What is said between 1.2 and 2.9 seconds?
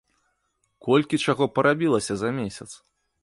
чаго парабілася за месяц!